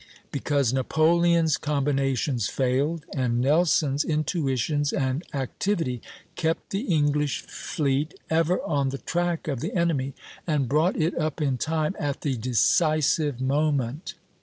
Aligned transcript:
Because 0.31 0.73
Napoleon's 0.73 1.57
combinations 1.57 2.47
failed, 2.49 3.05
and 3.13 3.39
Nelson's 3.39 4.03
intuitions 4.03 4.91
and 4.91 5.23
activity 5.31 6.01
kept 6.35 6.71
the 6.71 6.85
English 6.91 7.43
fleet 7.43 8.15
ever 8.27 8.59
on 8.63 8.89
the 8.89 8.97
track 8.97 9.47
of 9.47 9.59
the 9.59 9.75
enemy, 9.75 10.15
and 10.47 10.67
brought 10.67 10.95
it 10.99 11.15
up 11.19 11.39
in 11.39 11.59
time 11.59 11.95
at 11.99 12.21
the 12.21 12.35
decisive 12.35 13.39
moment. 13.39 14.15